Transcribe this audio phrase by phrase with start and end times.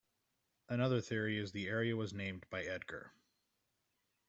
[0.67, 3.13] Another theory is the area was named by Edgar.